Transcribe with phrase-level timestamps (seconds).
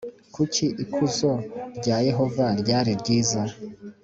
[0.35, 1.31] kuko ikuzo
[1.77, 3.41] rya Yehova ryari ryiza